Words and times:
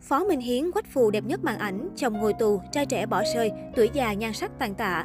Phó 0.00 0.24
Minh 0.24 0.40
Hiến 0.40 0.70
quách 0.70 0.86
phù 0.92 1.10
đẹp 1.10 1.24
nhất 1.24 1.44
màn 1.44 1.58
ảnh, 1.58 1.88
chồng 1.96 2.12
ngồi 2.12 2.32
tù, 2.32 2.60
trai 2.72 2.86
trẻ 2.86 3.06
bỏ 3.06 3.22
rơi, 3.34 3.50
tuổi 3.76 3.90
già 3.92 4.12
nhan 4.12 4.32
sắc 4.32 4.58
tàn 4.58 4.74
tạ. 4.74 5.04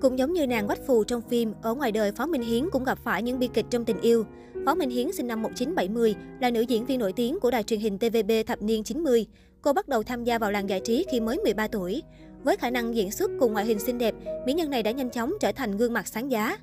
Cũng 0.00 0.18
giống 0.18 0.32
như 0.32 0.46
nàng 0.46 0.66
quách 0.66 0.86
phù 0.86 1.04
trong 1.04 1.20
phim, 1.20 1.52
ở 1.62 1.74
ngoài 1.74 1.92
đời 1.92 2.12
Phó 2.12 2.26
Minh 2.26 2.42
Hiến 2.42 2.70
cũng 2.72 2.84
gặp 2.84 2.98
phải 3.04 3.22
những 3.22 3.38
bi 3.38 3.48
kịch 3.54 3.66
trong 3.70 3.84
tình 3.84 4.00
yêu. 4.00 4.24
Phó 4.66 4.74
Minh 4.74 4.90
Hiến 4.90 5.12
sinh 5.12 5.26
năm 5.26 5.42
1970, 5.42 6.14
là 6.40 6.50
nữ 6.50 6.60
diễn 6.60 6.86
viên 6.86 6.98
nổi 6.98 7.12
tiếng 7.12 7.40
của 7.40 7.50
đài 7.50 7.62
truyền 7.62 7.80
hình 7.80 7.98
TVB 7.98 8.30
thập 8.46 8.62
niên 8.62 8.84
90. 8.84 9.26
Cô 9.62 9.72
bắt 9.72 9.88
đầu 9.88 10.02
tham 10.02 10.24
gia 10.24 10.38
vào 10.38 10.52
làng 10.52 10.68
giải 10.68 10.80
trí 10.80 11.06
khi 11.10 11.20
mới 11.20 11.38
13 11.44 11.68
tuổi. 11.68 12.02
Với 12.44 12.56
khả 12.56 12.70
năng 12.70 12.96
diễn 12.96 13.10
xuất 13.10 13.30
cùng 13.40 13.52
ngoại 13.52 13.66
hình 13.66 13.78
xinh 13.78 13.98
đẹp, 13.98 14.14
mỹ 14.46 14.52
nhân 14.52 14.70
này 14.70 14.82
đã 14.82 14.90
nhanh 14.90 15.10
chóng 15.10 15.32
trở 15.40 15.52
thành 15.52 15.76
gương 15.76 15.92
mặt 15.92 16.06
sáng 16.06 16.30
giá. 16.30 16.58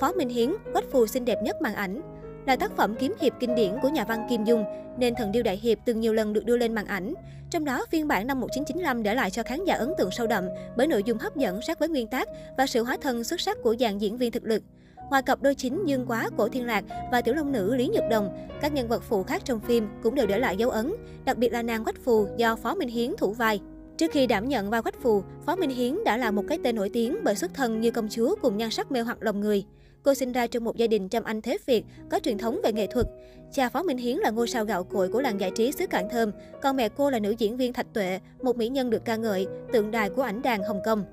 Phó 0.00 0.12
Minh 0.12 0.28
Hiến, 0.28 0.52
quách 0.72 0.90
phù 0.90 1.06
xinh 1.06 1.24
đẹp 1.24 1.38
nhất 1.42 1.56
màn 1.62 1.74
ảnh 1.74 2.17
là 2.48 2.56
tác 2.56 2.76
phẩm 2.76 2.94
kiếm 2.98 3.14
hiệp 3.20 3.32
kinh 3.40 3.54
điển 3.54 3.72
của 3.82 3.88
nhà 3.88 4.04
văn 4.04 4.26
Kim 4.30 4.44
Dung, 4.44 4.64
nên 4.98 5.14
Thần 5.14 5.32
Điêu 5.32 5.42
Đại 5.42 5.56
Hiệp 5.56 5.78
từng 5.84 6.00
nhiều 6.00 6.14
lần 6.14 6.32
được 6.32 6.44
đưa 6.44 6.56
lên 6.56 6.74
màn 6.74 6.86
ảnh. 6.86 7.14
Trong 7.50 7.64
đó, 7.64 7.86
phiên 7.90 8.08
bản 8.08 8.26
năm 8.26 8.40
1995 8.40 9.02
để 9.02 9.14
lại 9.14 9.30
cho 9.30 9.42
khán 9.42 9.64
giả 9.64 9.74
ấn 9.74 9.92
tượng 9.98 10.10
sâu 10.10 10.26
đậm 10.26 10.44
bởi 10.76 10.86
nội 10.86 11.02
dung 11.02 11.18
hấp 11.18 11.36
dẫn 11.36 11.62
sát 11.62 11.78
với 11.78 11.88
nguyên 11.88 12.06
tác 12.06 12.28
và 12.58 12.66
sự 12.66 12.84
hóa 12.84 12.96
thân 13.00 13.24
xuất 13.24 13.40
sắc 13.40 13.58
của 13.62 13.76
dàn 13.80 13.98
diễn 13.98 14.16
viên 14.16 14.32
thực 14.32 14.44
lực. 14.44 14.62
Ngoài 15.10 15.22
cặp 15.22 15.42
đôi 15.42 15.54
chính 15.54 15.84
Dương 15.86 16.06
Quá, 16.06 16.30
Cổ 16.36 16.48
Thiên 16.48 16.66
Lạc 16.66 16.84
và 17.12 17.20
tiểu 17.20 17.34
long 17.34 17.52
nữ 17.52 17.74
Lý 17.74 17.88
Nhược 17.88 18.04
Đồng, 18.10 18.48
các 18.60 18.72
nhân 18.72 18.88
vật 18.88 19.02
phụ 19.02 19.22
khác 19.22 19.42
trong 19.44 19.60
phim 19.60 19.88
cũng 20.02 20.14
đều 20.14 20.26
để 20.26 20.38
lại 20.38 20.56
dấu 20.56 20.70
ấn, 20.70 20.92
đặc 21.24 21.38
biệt 21.38 21.52
là 21.52 21.62
nàng 21.62 21.84
Quách 21.84 22.04
Phù 22.04 22.26
do 22.36 22.56
Phó 22.56 22.74
Minh 22.74 22.88
Hiến 22.88 23.14
thủ 23.18 23.32
vai. 23.32 23.60
Trước 23.96 24.12
khi 24.12 24.26
đảm 24.26 24.48
nhận 24.48 24.70
vai 24.70 24.82
Quách 24.82 25.02
Phù, 25.02 25.22
Phó 25.46 25.56
Minh 25.56 25.70
Hiến 25.70 26.04
đã 26.04 26.16
là 26.16 26.30
một 26.30 26.44
cái 26.48 26.58
tên 26.64 26.76
nổi 26.76 26.90
tiếng 26.92 27.16
bởi 27.24 27.34
xuất 27.34 27.54
thân 27.54 27.80
như 27.80 27.90
công 27.90 28.08
chúa 28.08 28.36
cùng 28.42 28.56
nhan 28.56 28.70
sắc 28.70 28.92
mê 28.92 29.00
hoặc 29.00 29.18
lòng 29.20 29.40
người. 29.40 29.64
Cô 30.02 30.14
sinh 30.14 30.32
ra 30.32 30.46
trong 30.46 30.64
một 30.64 30.76
gia 30.76 30.86
đình 30.86 31.08
trăm 31.08 31.24
anh 31.24 31.42
thế 31.42 31.58
Việt, 31.66 31.84
có 32.10 32.20
truyền 32.22 32.38
thống 32.38 32.60
về 32.64 32.72
nghệ 32.72 32.86
thuật. 32.86 33.06
Cha 33.52 33.68
Phó 33.68 33.82
Minh 33.82 33.98
Hiến 33.98 34.16
là 34.16 34.30
ngôi 34.30 34.48
sao 34.48 34.64
gạo 34.64 34.84
cội 34.84 35.08
của 35.08 35.20
làng 35.20 35.40
giải 35.40 35.50
trí 35.50 35.72
xứ 35.72 35.86
Cảng 35.86 36.08
Thơm, 36.08 36.32
còn 36.62 36.76
mẹ 36.76 36.88
cô 36.88 37.10
là 37.10 37.18
nữ 37.18 37.34
diễn 37.38 37.56
viên 37.56 37.72
Thạch 37.72 37.86
Tuệ, 37.92 38.20
một 38.42 38.56
mỹ 38.56 38.68
nhân 38.68 38.90
được 38.90 39.04
ca 39.04 39.16
ngợi, 39.16 39.46
tượng 39.72 39.90
đài 39.90 40.10
của 40.10 40.22
ảnh 40.22 40.42
đàn 40.42 40.62
Hồng 40.62 40.80
Kông. 40.84 41.04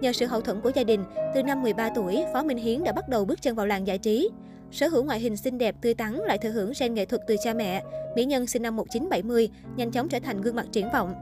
Nhờ 0.00 0.12
sự 0.12 0.26
hậu 0.26 0.40
thuẫn 0.40 0.60
của 0.60 0.70
gia 0.74 0.84
đình, 0.84 1.04
từ 1.34 1.42
năm 1.42 1.62
13 1.62 1.90
tuổi, 1.94 2.24
Phó 2.32 2.42
Minh 2.42 2.58
Hiến 2.58 2.84
đã 2.84 2.92
bắt 2.92 3.08
đầu 3.08 3.24
bước 3.24 3.42
chân 3.42 3.54
vào 3.54 3.66
làng 3.66 3.86
giải 3.86 3.98
trí. 3.98 4.30
Sở 4.72 4.88
hữu 4.88 5.04
ngoại 5.04 5.20
hình 5.20 5.36
xinh 5.36 5.58
đẹp 5.58 5.74
tươi 5.80 5.94
tắn 5.94 6.14
lại 6.14 6.38
thừa 6.38 6.50
hưởng 6.50 6.72
gen 6.80 6.94
nghệ 6.94 7.04
thuật 7.04 7.22
từ 7.26 7.36
cha 7.44 7.54
mẹ, 7.54 7.82
mỹ 8.16 8.24
nhân 8.24 8.46
sinh 8.46 8.62
năm 8.62 8.76
1970, 8.76 9.50
nhanh 9.76 9.90
chóng 9.90 10.08
trở 10.08 10.20
thành 10.20 10.40
gương 10.40 10.56
mặt 10.56 10.66
triển 10.72 10.88
vọng. 10.92 11.14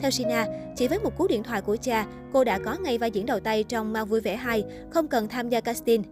Theo 0.00 0.10
Sina, 0.10 0.46
chỉ 0.76 0.88
với 0.88 0.98
một 0.98 1.16
cú 1.16 1.28
điện 1.28 1.42
thoại 1.42 1.60
của 1.60 1.76
cha, 1.76 2.06
cô 2.32 2.44
đã 2.44 2.58
có 2.58 2.76
ngay 2.84 2.98
vai 2.98 3.10
diễn 3.10 3.26
đầu 3.26 3.40
tay 3.40 3.64
trong 3.64 3.92
Ma 3.92 4.04
Vui 4.04 4.20
Vẻ 4.20 4.36
2, 4.36 4.64
không 4.90 5.08
cần 5.08 5.28
tham 5.28 5.48
gia 5.48 5.60
casting. 5.60 6.02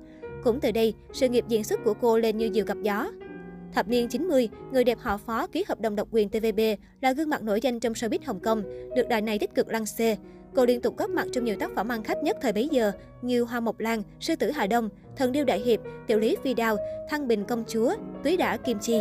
Cũng 0.44 0.60
từ 0.60 0.70
đây, 0.70 0.94
sự 1.12 1.28
nghiệp 1.28 1.44
diễn 1.48 1.64
xuất 1.64 1.80
của 1.84 1.94
cô 1.94 2.18
lên 2.18 2.38
như 2.38 2.50
diều 2.54 2.64
gặp 2.64 2.76
gió. 2.82 3.10
Thập 3.74 3.88
niên 3.88 4.08
90, 4.08 4.48
người 4.72 4.84
đẹp 4.84 4.98
họ 5.00 5.16
Phó 5.16 5.46
ký 5.46 5.64
hợp 5.68 5.80
đồng 5.80 5.96
độc 5.96 6.08
quyền 6.10 6.28
TVB 6.28 6.60
là 7.00 7.12
gương 7.12 7.30
mặt 7.30 7.42
nổi 7.42 7.60
danh 7.60 7.80
trong 7.80 7.92
showbiz 7.92 8.18
Hồng 8.26 8.40
Kông, 8.40 8.62
được 8.96 9.08
đài 9.08 9.22
này 9.22 9.38
tích 9.38 9.54
cực 9.54 9.68
lăng 9.68 9.86
xê. 9.86 10.16
Cô 10.54 10.64
liên 10.66 10.80
tục 10.80 10.96
góp 10.96 11.10
mặt 11.10 11.26
trong 11.32 11.44
nhiều 11.44 11.56
tác 11.60 11.70
phẩm 11.74 11.88
ăn 11.88 12.02
khách 12.02 12.22
nhất 12.22 12.36
thời 12.42 12.52
bấy 12.52 12.68
giờ 12.72 12.92
như 13.22 13.42
Hoa 13.42 13.60
Mộc 13.60 13.80
Lan, 13.80 14.02
Sư 14.20 14.36
tử 14.36 14.50
Hà 14.50 14.66
Đông, 14.66 14.88
Thần 15.16 15.32
điêu 15.32 15.44
đại 15.44 15.60
hiệp, 15.60 15.80
Tiểu 16.06 16.18
lý 16.18 16.36
phi 16.42 16.54
đao, 16.54 16.76
Thăng 17.08 17.28
bình 17.28 17.44
công 17.44 17.64
chúa, 17.68 17.94
Túy 18.24 18.36
đả 18.36 18.56
kim 18.56 18.78
chi. 18.78 19.00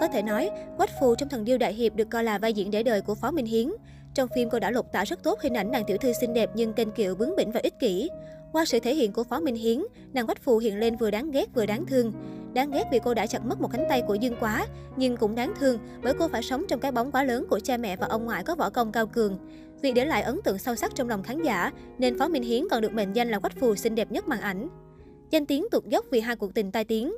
Có 0.00 0.08
thể 0.08 0.22
nói, 0.22 0.50
Quách 0.76 0.90
Phù 1.00 1.14
trong 1.14 1.28
Thần 1.28 1.44
điêu 1.44 1.58
đại 1.58 1.74
hiệp 1.74 1.96
được 1.96 2.10
coi 2.10 2.24
là 2.24 2.38
vai 2.38 2.52
diễn 2.52 2.70
để 2.70 2.82
đời 2.82 3.00
của 3.00 3.14
Phó 3.14 3.30
Minh 3.30 3.46
Hiến. 3.46 3.70
Trong 4.14 4.28
phim 4.34 4.50
cô 4.50 4.58
đã 4.58 4.70
lột 4.70 4.92
tả 4.92 5.04
rất 5.04 5.22
tốt 5.22 5.40
hình 5.40 5.54
ảnh 5.54 5.70
nàng 5.70 5.84
tiểu 5.86 5.96
thư 5.96 6.12
xinh 6.12 6.34
đẹp 6.34 6.50
nhưng 6.54 6.72
kênh 6.72 6.90
kiệu 6.90 7.14
bướng 7.14 7.36
bỉnh 7.36 7.52
và 7.52 7.60
ích 7.62 7.78
kỷ. 7.80 8.08
Qua 8.52 8.64
sự 8.64 8.80
thể 8.80 8.94
hiện 8.94 9.12
của 9.12 9.24
Phó 9.24 9.40
Minh 9.40 9.54
Hiến, 9.54 9.82
nàng 10.12 10.26
Quách 10.26 10.42
Phù 10.42 10.58
hiện 10.58 10.78
lên 10.78 10.96
vừa 10.96 11.10
đáng 11.10 11.30
ghét 11.30 11.54
vừa 11.54 11.66
đáng 11.66 11.86
thương. 11.86 12.12
Đáng 12.54 12.70
ghét 12.70 12.84
vì 12.92 12.98
cô 13.04 13.14
đã 13.14 13.26
chặt 13.26 13.46
mất 13.46 13.60
một 13.60 13.68
cánh 13.72 13.84
tay 13.88 14.02
của 14.06 14.14
Dương 14.14 14.36
Quá, 14.40 14.66
nhưng 14.96 15.16
cũng 15.16 15.34
đáng 15.34 15.52
thương 15.60 15.78
bởi 16.02 16.14
cô 16.18 16.28
phải 16.28 16.42
sống 16.42 16.64
trong 16.68 16.80
cái 16.80 16.92
bóng 16.92 17.12
quá 17.12 17.24
lớn 17.24 17.46
của 17.50 17.60
cha 17.60 17.76
mẹ 17.76 17.96
và 17.96 18.06
ông 18.06 18.24
ngoại 18.24 18.44
có 18.44 18.54
võ 18.54 18.70
công 18.70 18.92
cao 18.92 19.06
cường. 19.06 19.38
Vì 19.82 19.92
để 19.92 20.04
lại 20.04 20.22
ấn 20.22 20.40
tượng 20.44 20.58
sâu 20.58 20.74
sắc 20.74 20.94
trong 20.94 21.08
lòng 21.08 21.22
khán 21.22 21.42
giả, 21.42 21.72
nên 21.98 22.18
Phó 22.18 22.28
Minh 22.28 22.42
Hiến 22.42 22.64
còn 22.70 22.82
được 22.82 22.92
mệnh 22.92 23.12
danh 23.12 23.30
là 23.30 23.38
Quách 23.38 23.60
Phù 23.60 23.74
xinh 23.74 23.94
đẹp 23.94 24.12
nhất 24.12 24.28
màn 24.28 24.40
ảnh. 24.40 24.68
Danh 25.30 25.46
tiếng 25.46 25.66
tụt 25.70 25.86
dốc 25.86 26.04
vì 26.10 26.20
hai 26.20 26.36
cuộc 26.36 26.54
tình 26.54 26.70
tai 26.70 26.84
tiếng. 26.84 27.12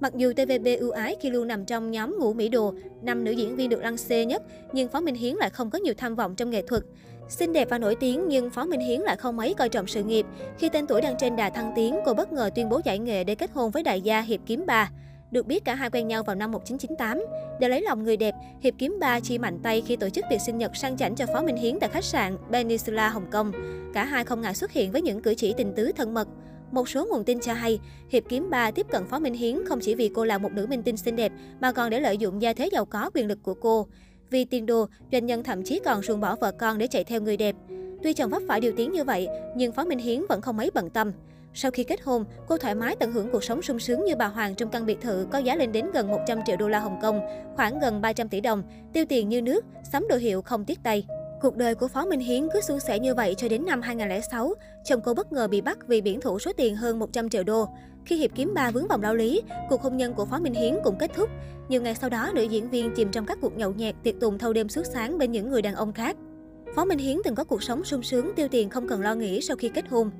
Mặc 0.00 0.12
dù 0.16 0.32
TVB 0.32 0.66
ưu 0.78 0.90
ái 0.90 1.16
khi 1.20 1.30
luôn 1.30 1.48
nằm 1.48 1.64
trong 1.64 1.90
nhóm 1.90 2.18
ngũ 2.18 2.32
Mỹ 2.32 2.48
Đồ, 2.48 2.74
năm 3.02 3.24
nữ 3.24 3.30
diễn 3.30 3.56
viên 3.56 3.68
được 3.68 3.80
lăng 3.80 3.96
xê 3.96 4.24
nhất, 4.24 4.42
nhưng 4.72 4.88
Phó 4.88 5.00
Minh 5.00 5.14
Hiến 5.14 5.34
lại 5.34 5.50
không 5.50 5.70
có 5.70 5.78
nhiều 5.78 5.94
tham 5.96 6.14
vọng 6.14 6.34
trong 6.36 6.50
nghệ 6.50 6.62
thuật. 6.62 6.82
Xinh 7.28 7.52
đẹp 7.52 7.68
và 7.70 7.78
nổi 7.78 7.94
tiếng 7.94 8.28
nhưng 8.28 8.50
Phó 8.50 8.64
Minh 8.64 8.80
Hiến 8.80 9.00
lại 9.00 9.16
không 9.16 9.36
mấy 9.36 9.54
coi 9.54 9.68
trọng 9.68 9.86
sự 9.86 10.02
nghiệp. 10.02 10.26
Khi 10.58 10.68
tên 10.68 10.86
tuổi 10.86 11.00
đang 11.00 11.16
trên 11.18 11.36
đà 11.36 11.50
thăng 11.50 11.72
tiến, 11.76 11.98
cô 12.06 12.14
bất 12.14 12.32
ngờ 12.32 12.50
tuyên 12.54 12.68
bố 12.68 12.80
giải 12.84 12.98
nghệ 12.98 13.24
để 13.24 13.34
kết 13.34 13.50
hôn 13.52 13.70
với 13.70 13.82
đại 13.82 14.00
gia 14.00 14.20
Hiệp 14.20 14.40
Kiếm 14.46 14.66
Ba. 14.66 14.90
Được 15.30 15.46
biết 15.46 15.64
cả 15.64 15.74
hai 15.74 15.90
quen 15.90 16.08
nhau 16.08 16.22
vào 16.22 16.36
năm 16.36 16.52
1998. 16.52 17.24
Để 17.60 17.68
lấy 17.68 17.82
lòng 17.82 18.04
người 18.04 18.16
đẹp, 18.16 18.34
Hiệp 18.60 18.74
Kiếm 18.78 18.96
Ba 19.00 19.20
chi 19.20 19.38
mạnh 19.38 19.58
tay 19.62 19.82
khi 19.86 19.96
tổ 19.96 20.08
chức 20.08 20.24
tiệc 20.30 20.40
sinh 20.40 20.58
nhật 20.58 20.76
sang 20.76 20.96
chảnh 20.96 21.14
cho 21.14 21.26
Phó 21.26 21.42
Minh 21.42 21.56
Hiến 21.56 21.78
tại 21.80 21.90
khách 21.90 22.04
sạn 22.04 22.36
Peninsula, 22.52 23.08
Hồng 23.08 23.26
Kông. 23.30 23.52
Cả 23.94 24.04
hai 24.04 24.24
không 24.24 24.40
ngại 24.40 24.54
xuất 24.54 24.72
hiện 24.72 24.92
với 24.92 25.02
những 25.02 25.22
cử 25.22 25.34
chỉ 25.34 25.54
tình 25.56 25.72
tứ 25.76 25.92
thân 25.96 26.14
mật. 26.14 26.28
Một 26.70 26.88
số 26.88 27.06
nguồn 27.10 27.24
tin 27.24 27.40
cho 27.40 27.52
hay, 27.52 27.80
Hiệp 28.08 28.22
Kiếm 28.28 28.50
Ba 28.50 28.70
tiếp 28.70 28.86
cận 28.90 29.06
Phó 29.06 29.18
Minh 29.18 29.34
Hiến 29.34 29.58
không 29.66 29.80
chỉ 29.80 29.94
vì 29.94 30.10
cô 30.14 30.24
là 30.24 30.38
một 30.38 30.52
nữ 30.52 30.66
minh 30.66 30.82
tinh 30.82 30.96
xinh 30.96 31.16
đẹp, 31.16 31.32
mà 31.60 31.72
còn 31.72 31.90
để 31.90 32.00
lợi 32.00 32.18
dụng 32.18 32.42
gia 32.42 32.52
thế 32.52 32.68
giàu 32.72 32.84
có 32.84 33.10
quyền 33.14 33.28
lực 33.28 33.38
của 33.42 33.54
cô. 33.54 33.86
Vì 34.34 34.44
tiền 34.44 34.66
đồ, 34.66 34.86
doanh 35.12 35.26
nhân 35.26 35.42
thậm 35.42 35.62
chí 35.62 35.80
còn 35.84 36.02
ruồng 36.02 36.20
bỏ 36.20 36.36
vợ 36.36 36.52
con 36.52 36.78
để 36.78 36.86
chạy 36.86 37.04
theo 37.04 37.20
người 37.20 37.36
đẹp. 37.36 37.56
Tuy 38.02 38.12
chồng 38.12 38.30
vấp 38.30 38.42
phải 38.48 38.60
điều 38.60 38.72
tiếng 38.76 38.92
như 38.92 39.04
vậy, 39.04 39.28
nhưng 39.56 39.72
Phó 39.72 39.84
Minh 39.84 39.98
Hiến 39.98 40.22
vẫn 40.28 40.40
không 40.40 40.56
mấy 40.56 40.70
bận 40.74 40.90
tâm. 40.90 41.12
Sau 41.54 41.70
khi 41.70 41.84
kết 41.84 42.02
hôn, 42.02 42.24
cô 42.48 42.58
thoải 42.58 42.74
mái 42.74 42.96
tận 42.96 43.12
hưởng 43.12 43.30
cuộc 43.32 43.44
sống 43.44 43.62
sung 43.62 43.78
sướng 43.78 44.04
như 44.04 44.16
bà 44.16 44.26
Hoàng 44.26 44.54
trong 44.54 44.70
căn 44.70 44.86
biệt 44.86 45.00
thự 45.00 45.26
có 45.32 45.38
giá 45.38 45.56
lên 45.56 45.72
đến 45.72 45.86
gần 45.92 46.08
100 46.08 46.38
triệu 46.46 46.56
đô 46.56 46.68
la 46.68 46.78
Hồng 46.78 46.98
Kông, 47.02 47.20
khoảng 47.56 47.78
gần 47.78 48.00
300 48.00 48.28
tỷ 48.28 48.40
đồng, 48.40 48.62
tiêu 48.92 49.04
tiền 49.08 49.28
như 49.28 49.42
nước, 49.42 49.64
sắm 49.92 50.08
đồ 50.08 50.16
hiệu 50.16 50.42
không 50.42 50.64
tiếc 50.64 50.78
tay. 50.82 51.06
Cuộc 51.44 51.56
đời 51.56 51.74
của 51.74 51.88
Phó 51.88 52.04
Minh 52.04 52.20
Hiến 52.20 52.48
cứ 52.52 52.60
suôn 52.60 52.80
sẻ 52.80 52.98
như 52.98 53.14
vậy 53.14 53.34
cho 53.34 53.48
đến 53.48 53.66
năm 53.66 53.82
2006, 53.82 54.54
chồng 54.84 55.00
cô 55.04 55.14
bất 55.14 55.32
ngờ 55.32 55.48
bị 55.48 55.60
bắt 55.60 55.78
vì 55.88 56.00
biển 56.00 56.20
thủ 56.20 56.38
số 56.38 56.52
tiền 56.56 56.76
hơn 56.76 56.98
100 56.98 57.28
triệu 57.28 57.42
đô. 57.42 57.68
Khi 58.04 58.16
Hiệp 58.16 58.30
Kiếm 58.34 58.54
Ba 58.54 58.70
vướng 58.70 58.88
vòng 58.88 59.02
lao 59.02 59.14
lý, 59.14 59.42
cuộc 59.68 59.82
hôn 59.82 59.96
nhân 59.96 60.14
của 60.14 60.24
Phó 60.24 60.38
Minh 60.38 60.54
Hiến 60.54 60.74
cũng 60.84 60.98
kết 60.98 61.10
thúc. 61.14 61.30
Nhiều 61.68 61.82
ngày 61.82 61.94
sau 61.94 62.10
đó, 62.10 62.30
nữ 62.34 62.42
diễn 62.42 62.70
viên 62.70 62.94
chìm 62.94 63.08
trong 63.10 63.26
các 63.26 63.38
cuộc 63.40 63.56
nhậu 63.56 63.72
nhẹt, 63.72 63.94
tiệc 64.02 64.20
tùng 64.20 64.38
thâu 64.38 64.52
đêm 64.52 64.68
suốt 64.68 64.82
sáng 64.92 65.18
bên 65.18 65.32
những 65.32 65.50
người 65.50 65.62
đàn 65.62 65.74
ông 65.74 65.92
khác. 65.92 66.16
Phó 66.74 66.84
Minh 66.84 66.98
Hiến 66.98 67.16
từng 67.24 67.34
có 67.34 67.44
cuộc 67.44 67.62
sống 67.62 67.84
sung 67.84 68.02
sướng, 68.02 68.32
tiêu 68.36 68.48
tiền 68.48 68.70
không 68.70 68.88
cần 68.88 69.00
lo 69.00 69.14
nghĩ 69.14 69.40
sau 69.40 69.56
khi 69.56 69.68
kết 69.68 69.88
hôn. 69.88 70.10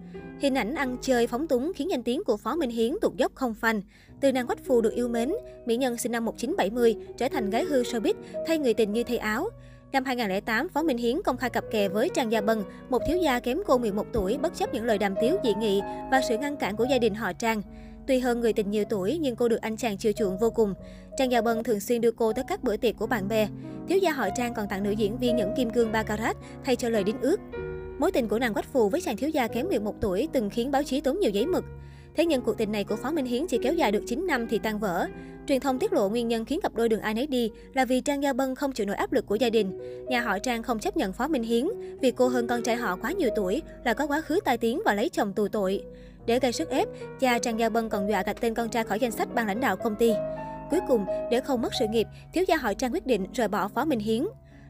Hình 0.40 0.54
ảnh 0.54 0.74
ăn 0.74 0.96
chơi 1.02 1.26
phóng 1.26 1.46
túng 1.46 1.72
khiến 1.76 1.90
danh 1.90 2.02
tiếng 2.02 2.24
của 2.24 2.36
Phó 2.36 2.56
Minh 2.56 2.70
Hiến 2.70 2.94
tụt 3.00 3.16
dốc 3.16 3.32
không 3.34 3.54
phanh. 3.54 3.82
Từ 4.20 4.32
nàng 4.32 4.46
quách 4.46 4.64
phù 4.64 4.80
được 4.80 4.92
yêu 4.94 5.08
mến, 5.08 5.32
mỹ 5.66 5.76
nhân 5.76 5.96
sinh 5.96 6.12
năm 6.12 6.24
1970 6.24 6.96
trở 7.16 7.28
thành 7.28 7.50
gái 7.50 7.64
hư 7.64 7.82
showbiz, 7.82 8.14
thay 8.46 8.58
người 8.58 8.74
tình 8.74 8.92
như 8.92 9.04
thay 9.04 9.18
áo. 9.18 9.50
Năm 9.94 10.05
2008, 10.05 10.69
Phó 10.69 10.82
Minh 10.82 10.99
Hiến 10.99 11.22
công 11.25 11.37
khai 11.37 11.50
cặp 11.50 11.65
kè 11.71 11.88
với 11.88 12.09
Trang 12.15 12.32
Gia 12.32 12.41
Bân, 12.41 12.62
một 12.88 13.03
thiếu 13.06 13.16
gia 13.16 13.41
kém 13.41 13.59
cô 13.66 13.78
11 13.78 14.06
tuổi 14.12 14.38
bất 14.38 14.55
chấp 14.55 14.75
những 14.75 14.84
lời 14.84 14.99
đàm 14.99 15.15
tiếu 15.21 15.37
dị 15.44 15.55
nghị 15.55 15.81
và 16.10 16.21
sự 16.28 16.38
ngăn 16.38 16.56
cản 16.56 16.77
của 16.77 16.87
gia 16.91 16.99
đình 16.99 17.15
họ 17.15 17.32
Trang. 17.32 17.62
Tuy 18.06 18.19
hơn 18.19 18.41
người 18.41 18.53
tình 18.53 18.71
nhiều 18.71 18.84
tuổi 18.84 19.19
nhưng 19.19 19.37
cô 19.37 19.49
được 19.49 19.60
anh 19.60 19.77
chàng 19.77 19.97
chiều 19.97 20.12
chuộng 20.12 20.38
vô 20.38 20.50
cùng. 20.50 20.75
Trang 21.19 21.32
Gia 21.32 21.43
Bân 21.43 21.62
thường 21.62 21.81
xuyên 21.81 22.00
đưa 22.00 22.10
cô 22.10 22.32
tới 22.32 22.44
các 22.49 22.62
bữa 22.65 22.77
tiệc 22.77 22.97
của 22.97 23.06
bạn 23.06 23.28
bè. 23.28 23.49
Thiếu 23.88 23.99
gia 23.99 24.10
họ 24.12 24.28
Trang 24.37 24.55
còn 24.55 24.69
tặng 24.69 24.82
nữ 24.82 24.91
diễn 24.91 25.19
viên 25.19 25.37
nhẫn 25.37 25.55
kim 25.56 25.71
cương 25.71 25.93
3 25.93 26.03
carat 26.03 26.37
thay 26.65 26.76
cho 26.76 26.88
lời 26.88 27.05
đính 27.05 27.21
ước. 27.21 27.41
Mối 27.99 28.12
tình 28.12 28.28
của 28.28 28.38
nàng 28.38 28.55
Quách 28.55 28.72
Phù 28.72 28.88
với 28.88 29.00
chàng 29.00 29.16
thiếu 29.16 29.31
gia 29.31 29.47
kém 29.47 29.69
11 29.69 29.94
tuổi 30.00 30.28
từng 30.32 30.50
khiến 30.50 30.71
báo 30.71 30.82
chí 30.82 31.00
tốn 31.00 31.21
nhiều 31.21 31.31
giấy 31.31 31.47
mực. 31.47 31.65
Thế 32.16 32.26
nhưng 32.26 32.43
cuộc 32.43 32.59
tình 32.59 32.72
này 32.72 32.84
của 32.84 32.97
Phó 32.97 33.11
Minh 33.11 33.26
Hiến 33.26 33.47
chỉ 33.47 33.59
kéo 33.62 33.75
dài 33.75 33.93
được 33.93 34.05
9 34.06 34.26
năm 34.26 34.47
thì 34.50 34.59
tan 34.59 34.78
vỡ. 34.78 35.06
Truyền 35.47 35.60
thông 35.60 35.78
tiết 35.78 35.93
lộ 35.93 36.09
nguyên 36.09 36.28
nhân 36.28 36.44
khiến 36.44 36.60
cặp 36.60 36.75
đôi 36.75 36.88
đường 36.88 37.00
ai 37.00 37.15
nấy 37.15 37.27
đi 37.27 37.50
là 37.75 37.84
vì 37.84 38.00
Trang 38.00 38.22
Gia 38.22 38.32
Bân 38.32 38.55
không 38.55 38.72
chịu 38.72 38.87
nổi 38.87 38.97
áp 38.97 39.12
lực 39.12 39.27
của 39.27 39.34
gia 39.34 39.50
đình. 39.50 39.78
Nhà 40.09 40.21
họ 40.21 40.38
Trang 40.38 40.62
không 40.62 40.78
chấp 40.78 40.97
nhận 40.97 41.12
Phó 41.12 41.28
Minh 41.28 41.43
Hiến 41.43 41.66
vì 42.00 42.10
cô 42.10 42.28
hơn 42.28 42.47
con 42.47 42.62
trai 42.62 42.77
họ 42.77 42.97
quá 42.97 43.12
nhiều 43.12 43.31
tuổi, 43.37 43.62
là 43.84 43.94
có 43.94 44.06
quá 44.06 44.21
khứ 44.21 44.41
tai 44.44 44.59
tiếng 44.59 44.82
và 44.84 44.94
lấy 44.94 45.09
chồng 45.09 45.32
tù 45.32 45.49
tội. 45.49 45.84
Để 46.27 46.38
gây 46.41 46.53
sức 46.53 46.71
ép, 46.71 46.88
cha 47.21 47.38
Trang 47.38 47.59
Gia 47.59 47.69
Bân 47.69 47.88
còn 47.88 48.09
dọa 48.09 48.22
gạch 48.22 48.41
tên 48.41 48.55
con 48.55 48.69
trai 48.69 48.84
khỏi 48.84 49.00
danh 49.00 49.10
sách 49.10 49.34
ban 49.34 49.47
lãnh 49.47 49.60
đạo 49.60 49.77
công 49.77 49.94
ty. 49.94 50.12
Cuối 50.71 50.81
cùng, 50.88 51.05
để 51.31 51.41
không 51.41 51.62
mất 51.62 51.72
sự 51.78 51.87
nghiệp, 51.88 52.06
thiếu 52.32 52.44
gia 52.49 52.56
họ 52.56 52.75
Trang 52.75 52.93
quyết 52.93 53.06
định 53.06 53.26
rời 53.32 53.49
bỏ 53.49 53.69
Phó 53.69 53.84
Minh 53.84 54.00
Hiến. 54.00 54.26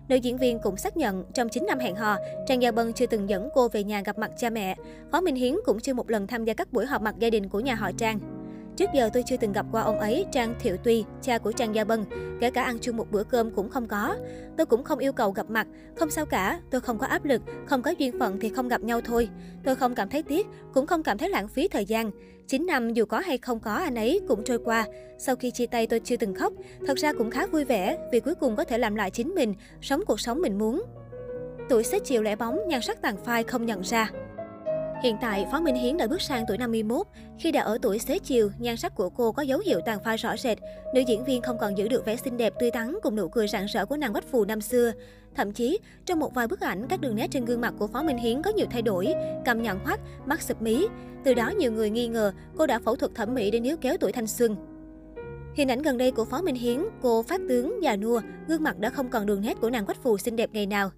Nữ 0.08 0.16
diễn 0.16 0.38
viên 0.38 0.58
cũng 0.58 0.76
xác 0.76 0.96
nhận, 0.96 1.24
trong 1.34 1.48
9 1.48 1.66
năm 1.66 1.78
hẹn 1.78 1.96
hò, 1.96 2.16
Trang 2.46 2.62
Gia 2.62 2.72
Bân 2.72 2.92
chưa 2.92 3.06
từng 3.06 3.28
dẫn 3.28 3.48
cô 3.54 3.68
về 3.68 3.84
nhà 3.84 4.02
gặp 4.04 4.18
mặt 4.18 4.30
cha 4.36 4.50
mẹ. 4.50 4.76
Phó 5.12 5.20
Minh 5.20 5.34
Hiến 5.34 5.54
cũng 5.64 5.80
chưa 5.80 5.94
một 5.94 6.10
lần 6.10 6.26
tham 6.26 6.44
gia 6.44 6.54
các 6.54 6.72
buổi 6.72 6.86
họp 6.86 7.02
mặt 7.02 7.14
gia 7.18 7.30
đình 7.30 7.48
của 7.48 7.60
nhà 7.60 7.74
họ 7.74 7.90
Trang. 7.98 8.43
Trước 8.76 8.90
giờ 8.94 9.10
tôi 9.12 9.22
chưa 9.26 9.36
từng 9.36 9.52
gặp 9.52 9.66
qua 9.72 9.82
ông 9.82 9.98
ấy, 9.98 10.26
Trang 10.32 10.54
Thiệu 10.60 10.76
Tuy, 10.84 11.04
cha 11.22 11.38
của 11.38 11.52
Trang 11.52 11.74
Gia 11.74 11.84
Bân. 11.84 12.04
Kể 12.40 12.50
cả 12.50 12.62
ăn 12.62 12.78
chung 12.80 12.96
một 12.96 13.10
bữa 13.10 13.24
cơm 13.24 13.50
cũng 13.50 13.68
không 13.70 13.86
có. 13.86 14.16
Tôi 14.56 14.66
cũng 14.66 14.84
không 14.84 14.98
yêu 14.98 15.12
cầu 15.12 15.30
gặp 15.30 15.50
mặt, 15.50 15.66
không 15.96 16.10
sao 16.10 16.26
cả, 16.26 16.60
tôi 16.70 16.80
không 16.80 16.98
có 16.98 17.06
áp 17.06 17.24
lực, 17.24 17.42
không 17.66 17.82
có 17.82 17.90
duyên 17.98 18.18
phận 18.18 18.40
thì 18.40 18.48
không 18.48 18.68
gặp 18.68 18.82
nhau 18.82 19.00
thôi. 19.00 19.28
Tôi 19.64 19.74
không 19.74 19.94
cảm 19.94 20.08
thấy 20.08 20.22
tiếc, 20.22 20.46
cũng 20.74 20.86
không 20.86 21.02
cảm 21.02 21.18
thấy 21.18 21.28
lãng 21.28 21.48
phí 21.48 21.68
thời 21.68 21.84
gian. 21.84 22.10
9 22.46 22.66
năm 22.66 22.92
dù 22.92 23.04
có 23.04 23.20
hay 23.20 23.38
không 23.38 23.60
có 23.60 23.74
anh 23.74 23.94
ấy 23.94 24.20
cũng 24.28 24.44
trôi 24.44 24.58
qua. 24.64 24.86
Sau 25.18 25.36
khi 25.36 25.50
chia 25.50 25.66
tay 25.66 25.86
tôi 25.86 26.00
chưa 26.00 26.16
từng 26.16 26.34
khóc, 26.34 26.52
thật 26.86 26.98
ra 26.98 27.12
cũng 27.12 27.30
khá 27.30 27.46
vui 27.46 27.64
vẻ 27.64 27.98
vì 28.12 28.20
cuối 28.20 28.34
cùng 28.34 28.56
có 28.56 28.64
thể 28.64 28.78
làm 28.78 28.94
lại 28.94 29.10
chính 29.10 29.34
mình, 29.34 29.54
sống 29.80 30.00
cuộc 30.06 30.20
sống 30.20 30.42
mình 30.42 30.58
muốn. 30.58 30.82
Tuổi 31.68 31.84
xế 31.84 31.98
chiều 31.98 32.22
lẻ 32.22 32.36
bóng, 32.36 32.58
nhan 32.68 32.80
sắc 32.82 33.02
tàn 33.02 33.16
phai 33.24 33.42
không 33.42 33.66
nhận 33.66 33.80
ra. 33.80 34.10
Hiện 35.04 35.16
tại, 35.20 35.46
Phó 35.52 35.60
Minh 35.60 35.74
Hiến 35.74 35.96
đã 35.96 36.06
bước 36.06 36.22
sang 36.22 36.44
tuổi 36.48 36.58
51. 36.58 37.06
Khi 37.38 37.52
đã 37.52 37.60
ở 37.60 37.78
tuổi 37.82 37.98
xế 37.98 38.18
chiều, 38.18 38.50
nhan 38.58 38.76
sắc 38.76 38.94
của 38.94 39.08
cô 39.08 39.32
có 39.32 39.42
dấu 39.42 39.58
hiệu 39.58 39.80
tàn 39.86 39.98
phai 40.04 40.16
rõ 40.16 40.36
rệt. 40.36 40.58
Nữ 40.94 41.00
diễn 41.00 41.24
viên 41.24 41.42
không 41.42 41.58
còn 41.58 41.78
giữ 41.78 41.88
được 41.88 42.04
vẻ 42.06 42.16
xinh 42.16 42.36
đẹp 42.36 42.52
tươi 42.60 42.70
tắn 42.70 42.96
cùng 43.02 43.16
nụ 43.16 43.28
cười 43.28 43.48
rạng 43.48 43.66
rỡ 43.66 43.86
của 43.86 43.96
nàng 43.96 44.12
quách 44.12 44.30
phù 44.30 44.44
năm 44.44 44.60
xưa. 44.60 44.92
Thậm 45.34 45.52
chí, 45.52 45.78
trong 46.06 46.18
một 46.18 46.34
vài 46.34 46.46
bức 46.46 46.60
ảnh, 46.60 46.86
các 46.88 47.00
đường 47.00 47.16
nét 47.16 47.30
trên 47.30 47.44
gương 47.44 47.60
mặt 47.60 47.74
của 47.78 47.86
Phó 47.86 48.02
Minh 48.02 48.18
Hiến 48.18 48.42
có 48.42 48.50
nhiều 48.50 48.66
thay 48.70 48.82
đổi, 48.82 49.14
cằm 49.44 49.62
nhọn 49.62 49.78
hoắt, 49.84 50.00
mắt 50.26 50.42
sụp 50.42 50.62
mí. 50.62 50.86
Từ 51.24 51.34
đó 51.34 51.48
nhiều 51.48 51.72
người 51.72 51.90
nghi 51.90 52.08
ngờ 52.08 52.32
cô 52.56 52.66
đã 52.66 52.78
phẫu 52.78 52.96
thuật 52.96 53.14
thẩm 53.14 53.34
mỹ 53.34 53.50
để 53.50 53.60
níu 53.60 53.76
kéo 53.76 53.96
tuổi 54.00 54.12
thanh 54.12 54.26
xuân. 54.26 54.56
Hình 55.56 55.70
ảnh 55.70 55.82
gần 55.82 55.98
đây 55.98 56.10
của 56.10 56.24
Phó 56.24 56.42
Minh 56.42 56.54
Hiến, 56.54 56.84
cô 57.02 57.22
phát 57.22 57.40
tướng, 57.48 57.82
già 57.82 57.96
nua, 57.96 58.20
gương 58.48 58.62
mặt 58.62 58.78
đã 58.78 58.90
không 58.90 59.08
còn 59.08 59.26
đường 59.26 59.40
nét 59.40 59.60
của 59.60 59.70
nàng 59.70 59.86
quách 59.86 60.02
phù 60.02 60.18
xinh 60.18 60.36
đẹp 60.36 60.50
ngày 60.52 60.66
nào. 60.66 60.90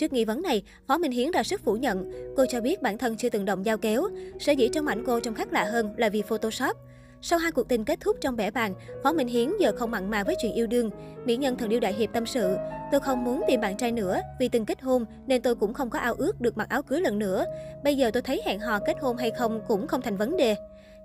Trước 0.00 0.12
nghi 0.12 0.24
vấn 0.24 0.42
này, 0.42 0.62
Phó 0.86 0.98
Minh 0.98 1.10
Hiến 1.10 1.30
ra 1.30 1.42
sức 1.42 1.60
phủ 1.64 1.76
nhận. 1.76 2.12
Cô 2.36 2.46
cho 2.46 2.60
biết 2.60 2.82
bản 2.82 2.98
thân 2.98 3.16
chưa 3.16 3.28
từng 3.28 3.44
động 3.44 3.64
dao 3.64 3.78
kéo. 3.78 4.08
Sở 4.38 4.52
dĩ 4.52 4.68
trong 4.68 4.86
ảnh 4.86 5.04
cô 5.06 5.20
trông 5.20 5.34
khác 5.34 5.52
lạ 5.52 5.64
hơn 5.64 5.94
là 5.96 6.08
vì 6.08 6.22
Photoshop. 6.22 6.76
Sau 7.22 7.38
hai 7.38 7.52
cuộc 7.52 7.68
tình 7.68 7.84
kết 7.84 8.00
thúc 8.00 8.16
trong 8.20 8.36
bẻ 8.36 8.50
bàn, 8.50 8.74
Phó 9.02 9.12
Minh 9.12 9.28
Hiến 9.28 9.50
giờ 9.60 9.72
không 9.76 9.90
mặn 9.90 10.10
mà 10.10 10.24
với 10.24 10.34
chuyện 10.42 10.52
yêu 10.52 10.66
đương. 10.66 10.90
Mỹ 11.24 11.36
nhân 11.36 11.56
thần 11.56 11.68
điêu 11.68 11.80
đại 11.80 11.92
hiệp 11.92 12.12
tâm 12.12 12.26
sự, 12.26 12.56
tôi 12.92 13.00
không 13.00 13.24
muốn 13.24 13.42
tìm 13.48 13.60
bạn 13.60 13.76
trai 13.76 13.92
nữa 13.92 14.20
vì 14.40 14.48
từng 14.48 14.66
kết 14.66 14.82
hôn 14.82 15.04
nên 15.26 15.42
tôi 15.42 15.54
cũng 15.54 15.74
không 15.74 15.90
có 15.90 15.98
ao 15.98 16.14
ước 16.14 16.40
được 16.40 16.56
mặc 16.56 16.68
áo 16.68 16.82
cưới 16.82 17.00
lần 17.00 17.18
nữa. 17.18 17.44
Bây 17.84 17.96
giờ 17.96 18.10
tôi 18.10 18.22
thấy 18.22 18.42
hẹn 18.46 18.60
hò 18.60 18.78
kết 18.86 18.96
hôn 19.00 19.16
hay 19.16 19.30
không 19.30 19.60
cũng 19.68 19.86
không 19.86 20.02
thành 20.02 20.16
vấn 20.16 20.36
đề. 20.36 20.56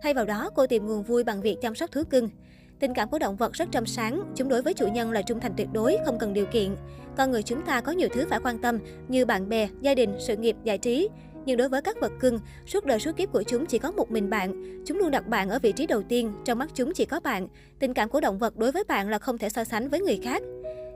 Thay 0.02 0.14
vào 0.14 0.26
đó, 0.26 0.50
cô 0.56 0.68
tìm 0.68 0.88
nguồn 0.88 1.04
vui 1.04 1.24
bằng 1.24 1.42
việc 1.42 1.58
chăm 1.62 1.76
sóc 1.76 1.92
thú 1.92 2.04
cưng. 2.10 2.30
Tình 2.80 2.94
cảm 2.94 3.10
của 3.10 3.20
động 3.20 3.36
vật 3.36 3.54
rất 3.54 3.68
trong 3.72 3.86
sáng, 3.86 4.34
chúng 4.36 4.50
đối 4.50 4.62
với 4.62 4.74
chủ 4.74 4.88
nhân 4.88 5.12
là 5.12 5.22
trung 5.22 5.40
thành 5.40 5.54
tuyệt 5.58 5.68
đối, 5.74 5.98
không 6.06 6.20
cần 6.20 6.34
điều 6.34 6.46
kiện. 6.46 6.76
Con 7.18 7.32
người 7.32 7.44
chúng 7.44 7.62
ta 7.62 7.82
có 7.82 7.92
nhiều 7.92 8.10
thứ 8.14 8.26
phải 8.30 8.40
quan 8.44 8.58
tâm 8.60 8.80
như 9.08 9.26
bạn 9.26 9.50
bè, 9.50 9.68
gia 9.82 9.96
đình, 9.96 10.16
sự 10.20 10.38
nghiệp, 10.38 10.56
giải 10.64 10.78
trí. 10.78 11.10
Nhưng 11.46 11.58
đối 11.58 11.70
với 11.70 11.82
các 11.82 11.98
vật 12.02 12.12
cưng, 12.20 12.40
suốt 12.66 12.86
đời 12.86 13.00
suốt 13.00 13.18
kiếp 13.18 13.32
của 13.32 13.44
chúng 13.44 13.66
chỉ 13.66 13.80
có 13.80 13.92
một 13.92 14.12
mình 14.12 14.30
bạn. 14.30 14.84
Chúng 14.86 14.98
luôn 14.98 15.12
đặt 15.12 15.28
bạn 15.28 15.50
ở 15.50 15.60
vị 15.60 15.72
trí 15.72 15.88
đầu 15.88 16.04
tiên, 16.04 16.34
trong 16.46 16.60
mắt 16.60 16.70
chúng 16.74 16.94
chỉ 16.94 17.06
có 17.06 17.20
bạn. 17.20 17.48
Tình 17.80 17.94
cảm 17.94 18.10
của 18.10 18.22
động 18.22 18.38
vật 18.38 18.58
đối 18.58 18.72
với 18.72 18.84
bạn 18.84 19.10
là 19.10 19.20
không 19.20 19.38
thể 19.38 19.50
so 19.50 19.64
sánh 19.64 19.90
với 19.90 20.00
người 20.00 20.20
khác. 20.24 20.42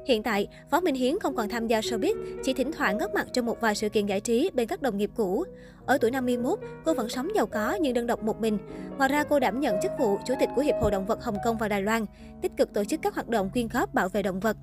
Hiện 0.09 0.23
tại, 0.23 0.47
Phó 0.69 0.79
Minh 0.79 0.95
Hiến 0.95 1.19
không 1.19 1.35
còn 1.35 1.49
tham 1.49 1.67
gia 1.67 1.79
showbiz, 1.79 2.15
chỉ 2.43 2.53
thỉnh 2.53 2.71
thoảng 2.71 2.97
góp 2.97 3.13
mặt 3.13 3.27
trong 3.33 3.45
một 3.45 3.61
vài 3.61 3.75
sự 3.75 3.89
kiện 3.89 4.05
giải 4.05 4.19
trí 4.19 4.49
bên 4.53 4.67
các 4.67 4.81
đồng 4.81 4.97
nghiệp 4.97 5.11
cũ. 5.15 5.43
Ở 5.85 5.97
tuổi 5.97 6.11
51, 6.11 6.59
cô 6.85 6.93
vẫn 6.93 7.09
sống 7.09 7.27
giàu 7.35 7.45
có 7.45 7.77
nhưng 7.81 7.93
đơn 7.93 8.07
độc 8.07 8.23
một 8.23 8.41
mình. 8.41 8.57
Ngoài 8.97 9.09
ra, 9.09 9.23
cô 9.23 9.39
đảm 9.39 9.59
nhận 9.59 9.75
chức 9.81 9.91
vụ 9.99 10.17
Chủ 10.25 10.33
tịch 10.39 10.49
của 10.55 10.61
Hiệp 10.61 10.75
hội 10.81 10.91
Động 10.91 11.05
vật 11.05 11.23
Hồng 11.23 11.37
Kông 11.43 11.57
và 11.57 11.67
Đài 11.67 11.81
Loan, 11.81 12.05
tích 12.41 12.51
cực 12.57 12.73
tổ 12.73 12.83
chức 12.83 13.01
các 13.01 13.15
hoạt 13.15 13.29
động 13.29 13.49
quyên 13.53 13.67
góp 13.67 13.93
bảo 13.93 14.09
vệ 14.09 14.21
động 14.23 14.39
vật. 14.39 14.57